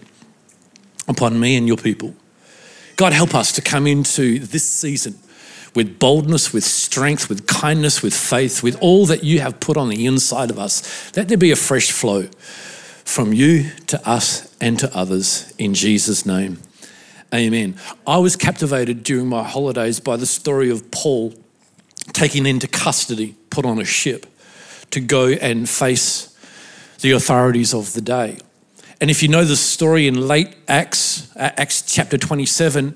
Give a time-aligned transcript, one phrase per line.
[1.08, 2.14] upon me and your people.
[2.94, 5.18] God, help us to come into this season
[5.74, 9.88] with boldness, with strength, with kindness, with faith, with all that you have put on
[9.88, 11.12] the inside of us.
[11.16, 12.28] Let there be a fresh flow
[13.04, 16.58] from you to us and to others in Jesus' name.
[17.34, 17.74] Amen.
[18.06, 21.34] I was captivated during my holidays by the story of Paul
[22.12, 24.26] taken into custody, put on a ship
[24.92, 26.28] to go and face
[27.00, 28.38] the authorities of the day.
[29.00, 32.94] And if you know the story in late Acts, uh, Acts chapter 27,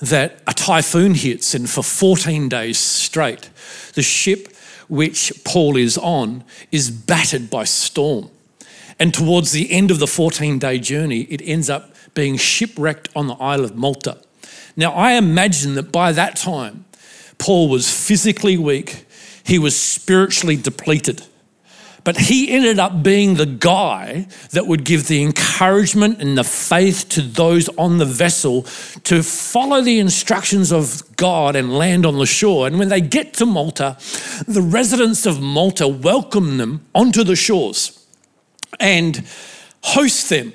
[0.00, 3.50] that a typhoon hits, and for 14 days straight,
[3.92, 4.48] the ship
[4.88, 8.30] which Paul is on is battered by storm.
[8.98, 13.26] And towards the end of the 14 day journey, it ends up being shipwrecked on
[13.26, 14.18] the Isle of Malta.
[14.76, 16.84] Now, I imagine that by that time,
[17.38, 19.06] Paul was physically weak,
[19.44, 21.22] he was spiritually depleted.
[22.04, 27.08] But he ended up being the guy that would give the encouragement and the faith
[27.10, 28.62] to those on the vessel
[29.04, 32.66] to follow the instructions of God and land on the shore.
[32.66, 33.96] And when they get to Malta,
[34.46, 38.06] the residents of Malta welcome them onto the shores
[38.78, 39.26] and
[39.82, 40.52] host them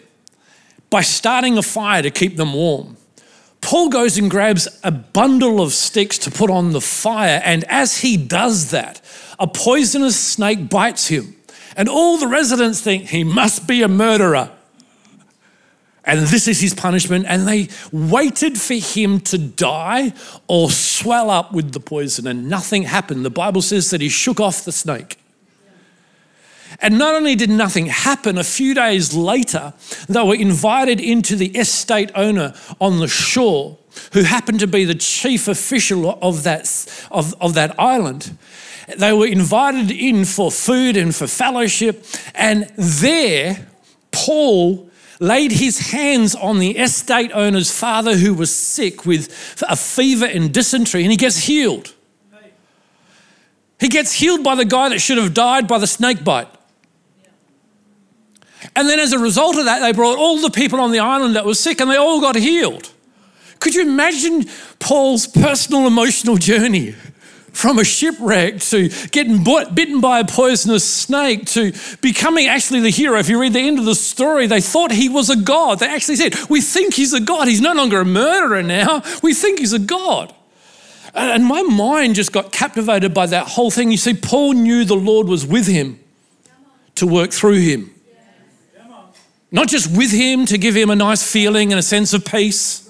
[0.90, 2.98] by starting a fire to keep them warm.
[3.62, 8.00] Paul goes and grabs a bundle of sticks to put on the fire, and as
[8.00, 9.02] he does that,
[9.38, 11.36] a poisonous snake bites him.
[11.76, 14.52] And all the residents think he must be a murderer.
[16.04, 17.26] And this is his punishment.
[17.28, 20.14] And they waited for him to die
[20.48, 23.24] or swell up with the poison, and nothing happened.
[23.24, 25.19] The Bible says that he shook off the snake.
[26.82, 29.74] And not only did nothing happen, a few days later,
[30.08, 33.78] they were invited into the estate owner on the shore,
[34.14, 36.68] who happened to be the chief official of that,
[37.12, 38.38] of, of that island.
[38.98, 43.68] They were invited in for food and for fellowship, and there,
[44.12, 50.26] Paul laid his hands on the estate owner's father who was sick with a fever
[50.26, 51.94] and dysentery, and he gets healed.
[53.80, 56.50] He gets healed by the guy that should have died by the snake bite.
[58.80, 61.36] And then as a result of that, they brought all the people on the island
[61.36, 62.94] that were sick and they all got healed.
[63.60, 64.46] Could you imagine
[64.80, 66.96] Paul's personal emotional journey?
[67.52, 73.20] From a shipwreck to getting bitten by a poisonous snake to becoming actually the hero.
[73.20, 75.80] If you read the end of the story, they thought he was a god.
[75.80, 77.50] They actually said, We think he's a god.
[77.50, 79.04] He's no longer a murderer now.
[79.22, 80.34] We think he's a god.
[81.14, 83.92] And my mind just got captivated by that whole thing.
[83.92, 86.00] You see, Paul knew the Lord was with him
[86.96, 87.94] to work through him.
[89.52, 92.86] Not just with him to give him a nice feeling and a sense of peace.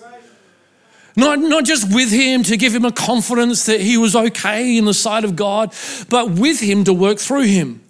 [1.16, 4.86] Not, not just with him to give him a confidence that he was okay in
[4.86, 5.74] the sight of God,
[6.10, 7.82] but with him to work through him.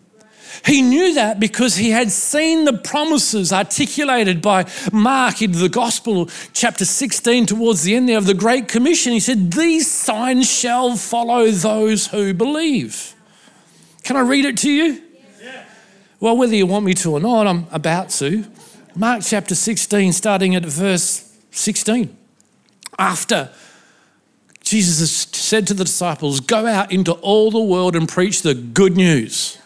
[0.65, 6.29] He knew that because he had seen the promises articulated by Mark in the Gospel,
[6.53, 9.13] chapter 16, towards the end there of the Great Commission.
[9.13, 13.15] He said, These signs shall follow those who believe.
[14.03, 15.01] Can I read it to you?
[16.19, 18.45] Well, whether you want me to or not, I'm about to.
[18.95, 22.15] Mark chapter 16, starting at verse 16.
[22.97, 23.49] After
[24.61, 28.97] Jesus said to the disciples, Go out into all the world and preach the good
[28.97, 29.57] news.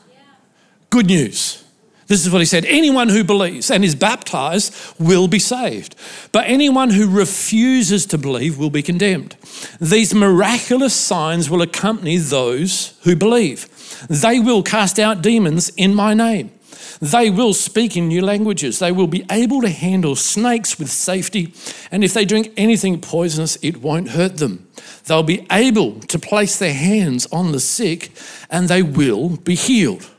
[0.91, 1.63] Good news.
[2.07, 5.95] This is what he said anyone who believes and is baptized will be saved,
[6.31, 9.35] but anyone who refuses to believe will be condemned.
[9.81, 13.67] These miraculous signs will accompany those who believe.
[14.09, 16.51] They will cast out demons in my name.
[16.99, 18.79] They will speak in new languages.
[18.79, 21.53] They will be able to handle snakes with safety.
[21.91, 24.67] And if they drink anything poisonous, it won't hurt them.
[25.05, 28.11] They'll be able to place their hands on the sick
[28.49, 30.09] and they will be healed.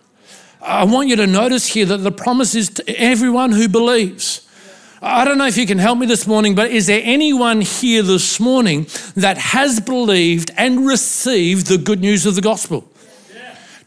[0.60, 4.48] I want you to notice here that the promise is to everyone who believes.
[5.02, 8.02] I don't know if you can help me this morning, but is there anyone here
[8.02, 12.90] this morning that has believed and received the good news of the gospel?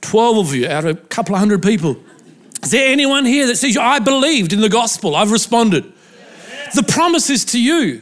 [0.01, 1.97] 12 of you out of a couple of hundred people.
[2.63, 5.91] Is there anyone here that says, I believed in the gospel, I've responded?
[6.75, 8.01] The promise is to you.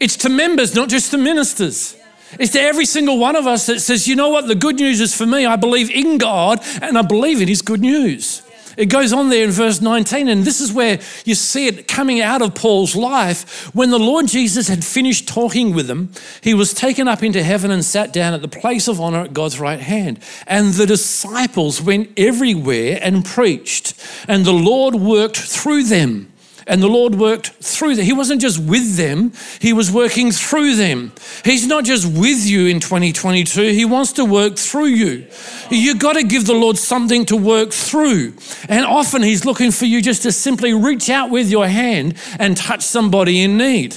[0.00, 1.96] It's to members, not just to ministers.
[2.38, 5.00] It's to every single one of us that says, you know what, the good news
[5.00, 5.46] is for me.
[5.46, 8.42] I believe in God and I believe in His good news.
[8.78, 12.20] It goes on there in verse 19, and this is where you see it coming
[12.20, 13.74] out of Paul's life.
[13.74, 17.72] When the Lord Jesus had finished talking with them, he was taken up into heaven
[17.72, 20.20] and sat down at the place of honor at God's right hand.
[20.46, 23.94] And the disciples went everywhere and preached,
[24.28, 26.32] and the Lord worked through them
[26.68, 28.04] And the Lord worked through them.
[28.04, 31.12] He wasn't just with them, He was working through them.
[31.44, 35.26] He's not just with you in 2022, He wants to work through you.
[35.70, 38.34] You've got to give the Lord something to work through.
[38.68, 42.56] And often He's looking for you just to simply reach out with your hand and
[42.56, 43.96] touch somebody in need.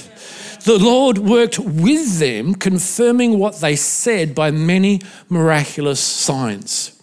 [0.64, 6.98] The Lord worked with them, confirming what they said by many miraculous signs.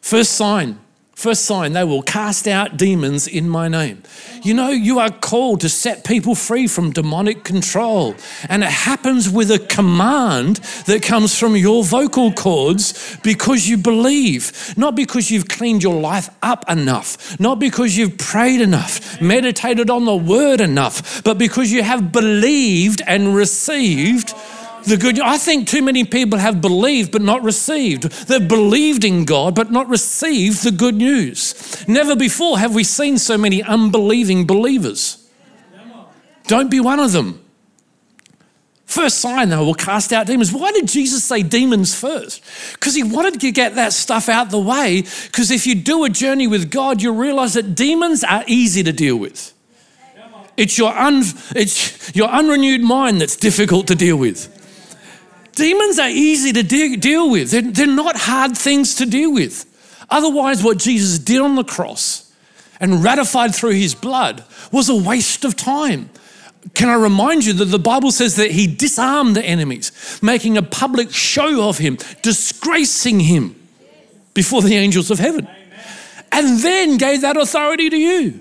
[0.00, 0.78] First sign
[1.22, 4.02] First sign, they will cast out demons in my name.
[4.42, 8.16] You know, you are called to set people free from demonic control.
[8.48, 14.74] And it happens with a command that comes from your vocal cords because you believe,
[14.76, 20.06] not because you've cleaned your life up enough, not because you've prayed enough, meditated on
[20.06, 24.34] the word enough, but because you have believed and received
[24.84, 28.04] the good I think too many people have believed but not received.
[28.28, 31.86] They've believed in God but not received the good news.
[31.88, 35.18] Never before have we seen so many unbelieving believers.
[36.46, 37.38] Don't be one of them.
[38.92, 40.52] First sign, though, will cast out demons.
[40.52, 42.42] Why did Jesus say demons first?
[42.74, 45.00] Because he wanted to get that stuff out the way.
[45.00, 48.92] Because if you do a journey with God, you'll realize that demons are easy to
[48.92, 49.54] deal with.
[50.58, 51.22] It's your, un,
[51.56, 54.61] it's your unrenewed mind that's difficult to deal with.
[55.54, 59.66] Demons are easy to de- deal with, they're, they're not hard things to deal with.
[60.10, 62.32] Otherwise, what Jesus did on the cross
[62.80, 66.10] and ratified through his blood was a waste of time.
[66.74, 70.62] Can I remind you that the Bible says that he disarmed the enemies, making a
[70.62, 73.56] public show of him, disgracing him
[74.34, 75.48] before the angels of heaven,
[76.30, 78.40] and then gave that authority to you.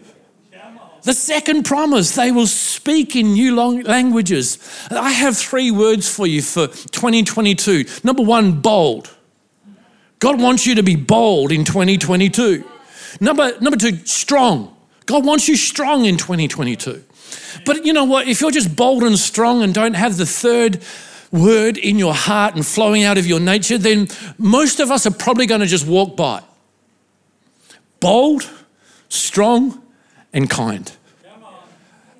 [1.04, 4.60] The second promise, they will speak in new languages.
[4.92, 7.86] I have three words for you for 2022.
[8.04, 9.10] Number one, bold.
[10.20, 12.64] God wants you to be bold in 2022.
[13.20, 14.76] Number, number two, strong.
[15.08, 17.04] God wants you strong in 2022.
[17.66, 18.28] But you know what?
[18.28, 20.84] If you're just bold and strong and don't have the third
[21.32, 24.08] word in your heart and flowing out of your nature, then
[24.38, 26.44] most of us are probably going to just walk by.
[28.00, 28.50] Bold,
[29.10, 29.81] strong,
[30.34, 30.92] and kind.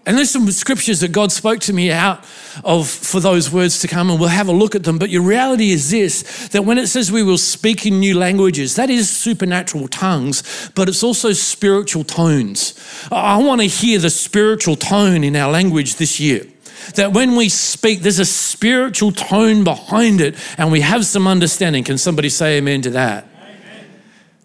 [0.06, 2.26] And there's some scriptures that God spoke to me out
[2.64, 4.98] of for those words to come, and we'll have a look at them.
[4.98, 8.76] But your reality is this that when it says we will speak in new languages,
[8.76, 12.74] that is supernatural tongues, but it's also spiritual tones.
[13.12, 16.48] I want to hear the spiritual tone in our language this year.
[16.96, 21.84] That when we speak, there's a spiritual tone behind it, and we have some understanding.
[21.84, 23.28] Can somebody say amen to that?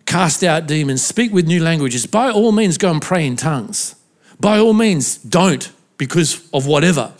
[0.06, 2.06] Cast out demons, speak with new languages.
[2.06, 3.94] By all means, go and pray in tongues.
[4.40, 7.12] By all means, don't because of whatever.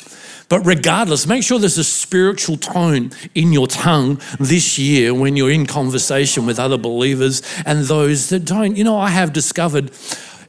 [0.48, 5.50] But regardless, make sure there's a spiritual tone in your tongue this year when you're
[5.50, 8.76] in conversation with other believers and those that don't.
[8.76, 9.90] You know, I have discovered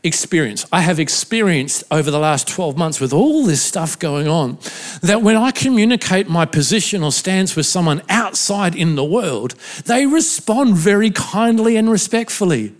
[0.07, 0.65] experience.
[0.71, 4.57] I have experienced over the last 12 months with all this stuff going on
[5.03, 9.53] that when I communicate my position or stance with someone outside in the world,
[9.85, 12.73] they respond very kindly and respectfully.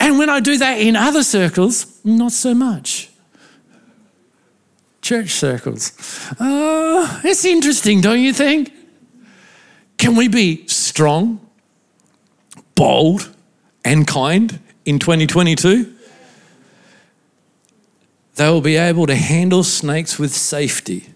[0.00, 3.10] And when I do that in other circles, not so much.
[5.02, 5.92] Church circles.
[6.40, 8.72] Uh, it's interesting, don't you think?
[9.98, 11.40] Can we be strong,
[12.74, 13.34] bold,
[13.84, 15.94] and kind in 2022,
[18.36, 21.08] they will be able to handle snakes with safety.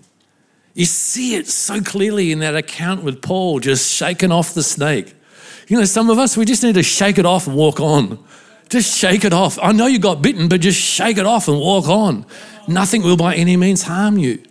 [0.75, 5.15] You see it so clearly in that account with Paul just shaking off the snake.
[5.67, 8.25] You know, some of us, we just need to shake it off and walk on.
[8.69, 9.59] Just shake it off.
[9.61, 12.25] I know you got bitten, but just shake it off and walk on.
[12.69, 14.43] Nothing will by any means harm you.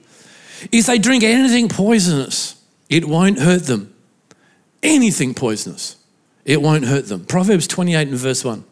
[0.72, 3.94] If they drink anything poisonous, it won't hurt them.
[4.84, 5.98] Anything poisonous,
[6.46, 7.26] it won't hurt them.
[7.26, 8.64] Proverbs 28 and verse 1.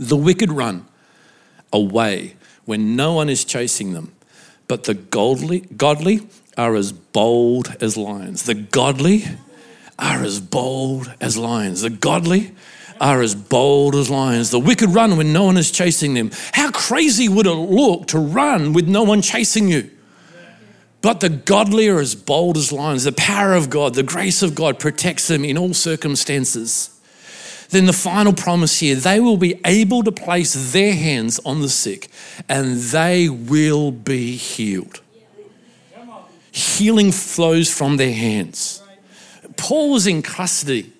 [0.00, 0.86] The wicked run
[1.74, 4.12] away when no one is chasing them,
[4.66, 6.26] but the godly, godly
[6.56, 8.44] are as bold as lions.
[8.44, 9.26] The godly
[9.98, 11.82] are as bold as lions.
[11.82, 12.54] The godly
[12.98, 14.50] are as bold as lions.
[14.50, 16.30] The wicked run when no one is chasing them.
[16.52, 19.90] How crazy would it look to run with no one chasing you?
[21.02, 23.04] But the godly are as bold as lions.
[23.04, 26.99] The power of God, the grace of God protects them in all circumstances.
[27.70, 31.68] Then the final promise here they will be able to place their hands on the
[31.68, 32.08] sick
[32.48, 35.00] and they will be healed.
[36.52, 38.82] Healing flows from their hands.
[39.56, 40.92] Paul was in custody.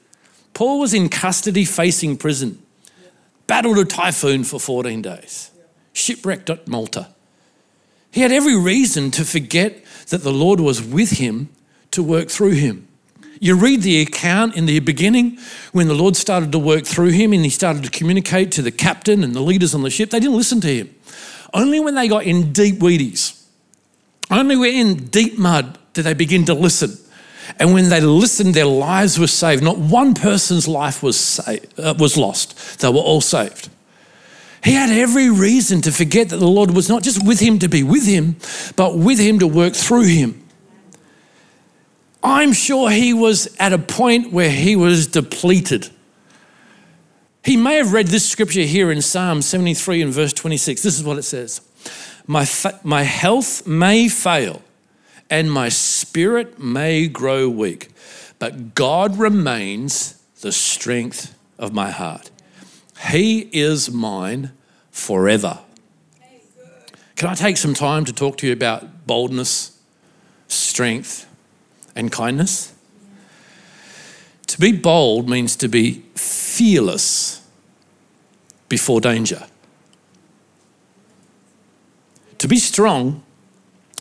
[0.54, 2.62] Paul was in custody facing prison,
[3.46, 5.50] battled a typhoon for 14 days,
[5.92, 7.08] shipwrecked at Malta.
[8.12, 11.48] He had every reason to forget that the Lord was with him
[11.92, 12.88] to work through him.
[13.42, 15.38] You read the account in the beginning
[15.72, 18.70] when the Lord started to work through him and he started to communicate to the
[18.70, 20.10] captain and the leaders on the ship.
[20.10, 20.94] They didn't listen to him.
[21.54, 23.42] Only when they got in deep weedies,
[24.30, 26.98] only when in deep mud did they begin to listen.
[27.58, 29.62] And when they listened, their lives were saved.
[29.62, 33.70] Not one person's life was, saved, uh, was lost, they were all saved.
[34.62, 37.68] He had every reason to forget that the Lord was not just with him to
[37.68, 38.36] be with him,
[38.76, 40.39] but with him to work through him.
[42.22, 45.90] I'm sure he was at a point where he was depleted.
[47.42, 50.82] He may have read this scripture here in Psalm 73 and verse 26.
[50.82, 51.62] This is what it says
[52.26, 54.62] My, fa- my health may fail
[55.30, 57.88] and my spirit may grow weak,
[58.38, 62.30] but God remains the strength of my heart.
[63.10, 64.52] He is mine
[64.90, 65.60] forever.
[67.16, 69.78] Can I take some time to talk to you about boldness,
[70.48, 71.26] strength,
[72.00, 72.72] and kindness?
[74.48, 77.46] To be bold means to be fearless
[78.68, 79.46] before danger.
[82.38, 83.22] To be strong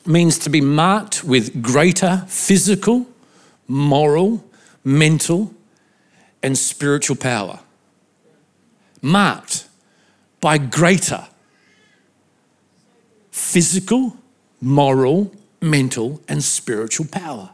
[0.06, 3.06] means to be marked with greater physical,
[3.68, 4.44] moral,
[4.84, 5.54] mental,
[6.42, 7.60] and spiritual power.
[9.02, 9.68] Marked
[10.40, 11.28] by greater
[13.30, 14.16] physical,
[14.62, 17.52] moral, mental, and spiritual power.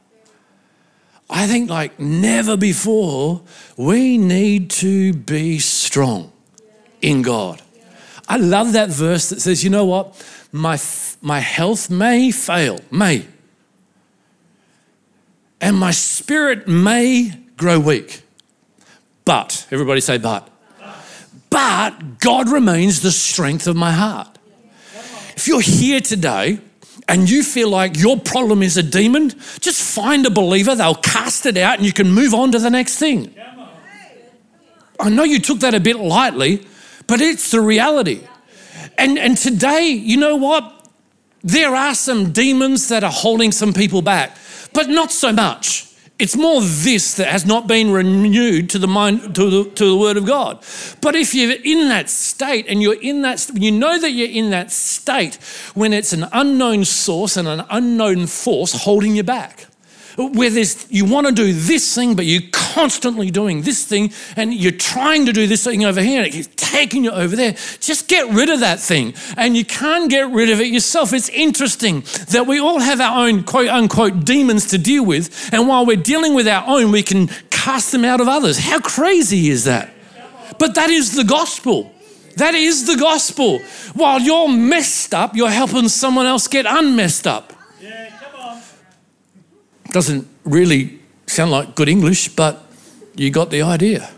[1.30, 3.42] I think, like never before,
[3.78, 6.32] we need to be strong
[7.02, 7.62] in God.
[8.28, 10.24] I love that verse that says, you know what?
[10.52, 10.80] My,
[11.22, 13.26] my health may fail, may.
[15.62, 18.22] And my spirit may grow weak.
[19.26, 20.48] But, everybody say, but.
[21.50, 24.38] But God remains the strength of my heart.
[25.36, 26.60] If you're here today
[27.08, 31.46] and you feel like your problem is a demon, just find a believer, they'll cast
[31.46, 33.34] it out and you can move on to the next thing.
[35.00, 36.66] I know you took that a bit lightly,
[37.08, 38.22] but it's the reality.
[38.98, 40.72] And, and today, you know what?
[41.44, 44.36] There are some demons that are holding some people back,
[44.74, 45.88] but not so much.
[46.18, 49.98] It's more this that has not been renewed to the mind to the, to the
[49.98, 50.64] word of God.
[51.02, 54.50] But if you're in that state and you're in that you know that you're in
[54.52, 55.36] that state
[55.74, 59.68] when it's an unknown source and an unknown force holding you back
[60.18, 64.54] where there's you want to do this thing, but you're constantly doing this thing, and
[64.54, 67.54] you're trying to do this thing over here, and it's taking you over there.
[67.80, 69.14] Just get rid of that thing.
[69.38, 71.14] And you can't get rid of it yourself.
[71.14, 75.68] It's interesting that we all have our own quote unquote demons to deal with, and
[75.68, 78.60] while we're dealing with our own, we can cast them out of others.
[78.60, 79.90] How crazy is that?
[80.58, 81.92] But that is the gospel.
[82.38, 83.60] That is the gospel.
[83.94, 87.54] While you're messed up, you're helping someone else get unmessed up.
[89.96, 92.66] Doesn't really sound like good English, but
[93.16, 94.12] you got the idea.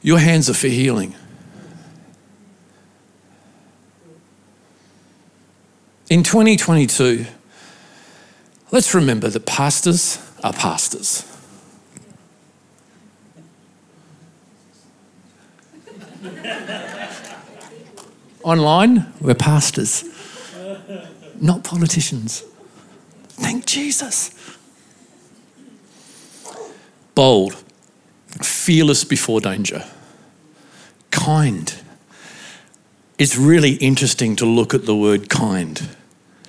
[0.00, 1.16] Your hands are for healing.
[6.08, 7.26] In 2022,
[8.70, 11.28] let's remember that pastors are pastors.
[18.44, 20.13] Online, we're pastors
[21.44, 22.42] not politicians.
[23.28, 24.30] Thank Jesus.
[27.14, 27.62] Bold,
[28.40, 29.84] fearless before danger,
[31.10, 31.74] kind.
[33.18, 35.90] It's really interesting to look at the word kind,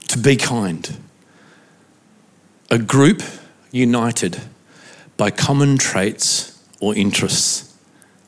[0.07, 0.97] to be kind.
[2.71, 3.21] A group
[3.71, 4.41] united
[5.17, 7.77] by common traits or interests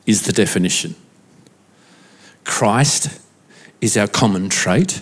[0.04, 0.94] is the definition.
[2.44, 3.20] Christ
[3.80, 5.00] is our common trait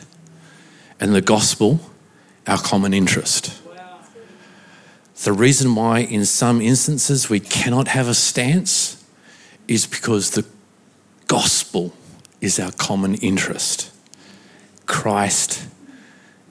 [1.01, 1.81] and the gospel
[2.47, 3.63] our common interest.
[5.25, 9.03] The reason why, in some instances, we cannot have a stance
[9.67, 10.45] is because the
[11.27, 11.95] gospel
[12.41, 13.93] is our common interest.
[14.85, 15.67] Christ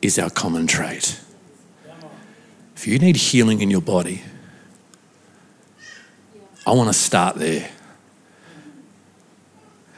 [0.01, 1.19] is our common trait.
[2.75, 4.23] If you need healing in your body,
[6.67, 7.69] I want to start there.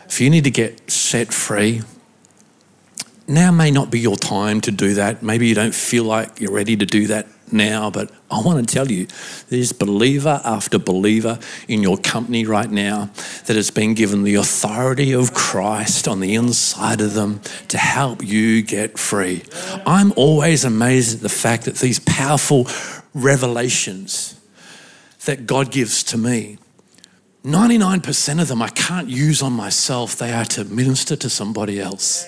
[0.06, 1.82] If you need to get set free,
[3.28, 5.22] now may not be your time to do that.
[5.22, 8.74] Maybe you don't feel like you're ready to do that now, but I want to
[8.74, 9.08] tell you
[9.50, 13.10] there's believer after believer in your company right now
[13.46, 18.24] that has been given the authority of Christ on the inside of them to help
[18.24, 19.44] you get free.
[19.86, 22.68] I'm always amazed at the fact that these powerful
[23.14, 24.40] revelations
[25.26, 26.58] that God gives to me
[27.48, 30.18] 99% of them I can't use on myself.
[30.18, 32.26] They are to minister to somebody else.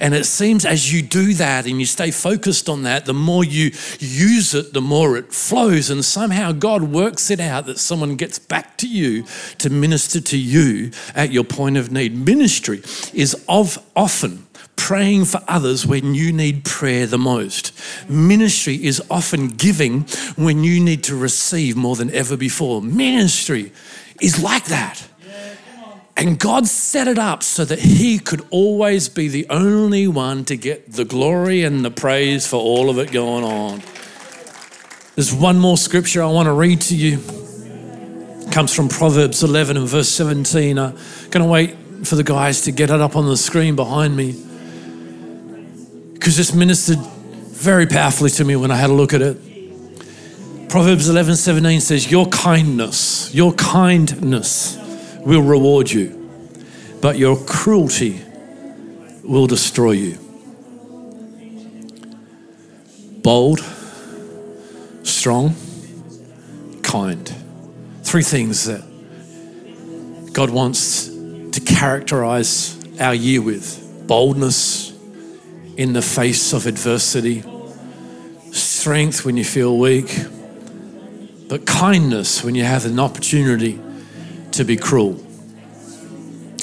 [0.00, 3.44] And it seems as you do that and you stay focused on that, the more
[3.44, 5.90] you use it, the more it flows.
[5.90, 9.24] And somehow God works it out that someone gets back to you
[9.58, 12.16] to minister to you at your point of need.
[12.16, 12.80] Ministry
[13.12, 17.78] is of often praying for others when you need prayer the most.
[18.08, 20.00] Ministry is often giving
[20.36, 22.80] when you need to receive more than ever before.
[22.80, 23.70] Ministry
[24.22, 25.06] is like that.
[26.16, 30.56] And God set it up so that He could always be the only one to
[30.56, 33.82] get the glory and the praise for all of it going on.
[35.16, 37.18] There's one more scripture I want to read to you.
[38.46, 40.78] It comes from Proverbs 11 and verse 17.
[40.78, 40.92] I'm
[41.30, 44.32] going to wait for the guys to get it up on the screen behind me
[46.14, 49.51] because this ministered very powerfully to me when I had a look at it.
[50.72, 54.78] Proverbs 11 17 says, Your kindness, your kindness
[55.18, 56.30] will reward you,
[57.02, 58.22] but your cruelty
[59.22, 60.18] will destroy you.
[63.22, 63.60] Bold,
[65.02, 65.54] strong,
[66.82, 67.34] kind.
[68.02, 68.80] Three things that
[70.32, 74.98] God wants to characterize our year with boldness
[75.76, 77.44] in the face of adversity,
[78.52, 80.08] strength when you feel weak
[81.52, 83.78] but kindness when you have an opportunity
[84.52, 85.22] to be cruel.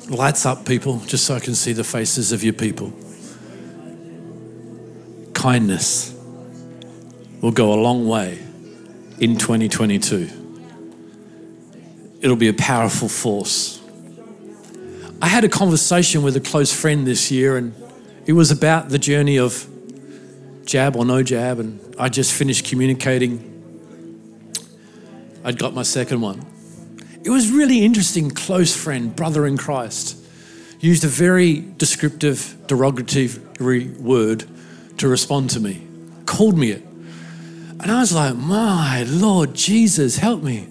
[0.08, 2.92] Lights up, people, just so I can see the faces of your people.
[5.34, 6.20] Kindness
[7.40, 8.40] will go a long way
[9.20, 10.28] in 2022.
[12.22, 13.80] It'll be a powerful force.
[15.22, 17.76] I had a conversation with a close friend this year, and
[18.26, 19.70] it was about the journey of
[20.66, 23.49] jab or no jab, and I just finished communicating
[25.44, 26.46] I'd got my second one.
[27.24, 30.18] It was really interesting, close friend, brother in Christ,
[30.80, 34.46] used a very descriptive, derogatory word
[34.98, 35.86] to respond to me,
[36.26, 36.84] called me it.
[37.82, 40.68] And I was like, my Lord Jesus, help me.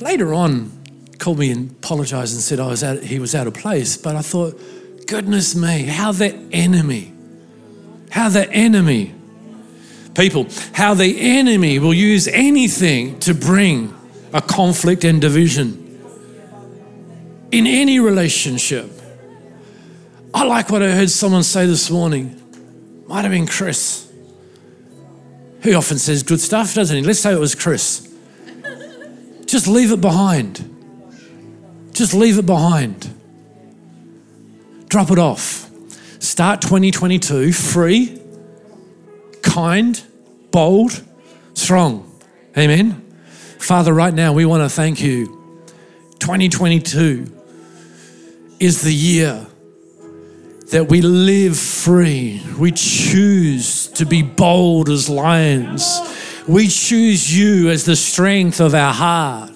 [0.00, 0.72] Later on,
[1.18, 3.96] called me and apologized and said I was out, he was out of place.
[3.96, 4.60] But I thought,
[5.06, 7.12] goodness me, how the enemy,
[8.10, 9.14] how the enemy
[10.16, 13.94] people, how the enemy will use anything to bring
[14.32, 15.82] a conflict and division
[17.52, 18.90] in any relationship.
[20.34, 22.40] I like what I heard someone say this morning.
[23.06, 24.12] Might have been Chris.
[25.62, 27.02] He often says good stuff, doesn't he?
[27.02, 28.12] Let's say it was Chris.
[29.46, 30.72] Just leave it behind.
[31.92, 33.12] Just leave it behind.
[34.88, 35.70] Drop it off.
[36.18, 38.20] Start 2022 free
[39.56, 40.04] kind,
[40.50, 41.02] bold,
[41.54, 42.20] strong.
[42.58, 42.90] Amen.
[43.58, 45.24] Father, right now we want to thank you.
[46.18, 47.24] 2022
[48.60, 49.46] is the year
[50.72, 52.42] that we live free.
[52.58, 56.02] We choose to be bold as lions.
[56.46, 59.55] We choose you as the strength of our heart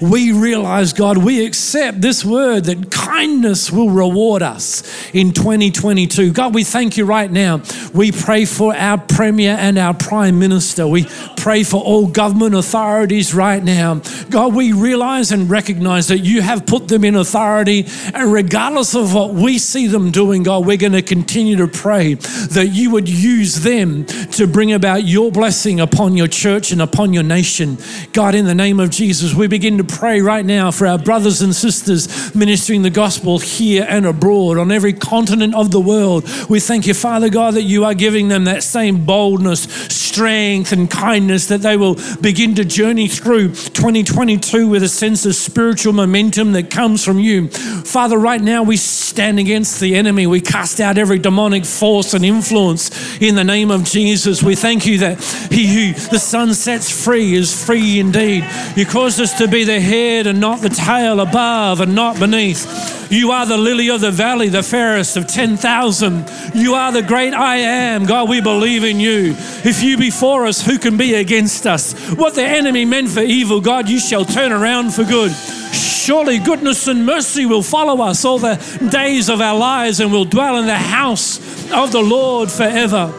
[0.00, 4.82] we realize, God, we accept this word that kindness will reward us
[5.12, 6.32] in 2022.
[6.32, 7.62] God, we thank you right now.
[7.92, 10.86] We pray for our Premier and our Prime Minister.
[10.86, 14.00] We pray for all government authorities right now.
[14.30, 19.14] God, we realize and recognize that you have put them in authority, and regardless of
[19.14, 23.08] what we see them doing, God, we're going to continue to pray that you would
[23.08, 27.78] use them to bring about your blessing upon your church and upon your nation.
[28.12, 31.42] God, in the name of Jesus, we begin to pray right now for our brothers
[31.42, 36.24] and sisters ministering the gospel here and abroad on every continent of the world.
[36.48, 39.66] We thank you, Father God, that you are giving them that same boldness,
[40.10, 45.34] strength, and kindness that they will begin to journey through 2022 with a sense of
[45.34, 47.48] spiritual momentum that comes from you.
[47.48, 50.26] Father, right now we stand against the enemy.
[50.26, 54.42] We cast out every demonic force and influence in the name of Jesus.
[54.42, 58.44] We thank you that he who the Son sets free is free indeed.
[58.76, 63.10] You caused us to be the head and not the tail, above and not beneath.
[63.10, 66.30] You are the lily of the valley, the fairest of 10,000.
[66.54, 68.06] You are the great I am.
[68.06, 69.34] God, we believe in you.
[69.64, 71.92] If you be for us, who can be against us?
[72.14, 75.30] What the enemy meant for evil, God, you shall turn around for good.
[75.72, 78.56] Surely goodness and mercy will follow us all the
[78.90, 81.38] days of our lives, and we'll dwell in the house
[81.70, 83.12] of the Lord forever.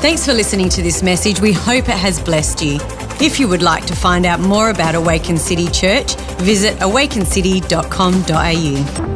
[0.00, 1.40] Thanks for listening to this message.
[1.40, 2.78] We hope it has blessed you.
[3.20, 9.13] If you would like to find out more about Awaken City Church, visit awakencity.com.au.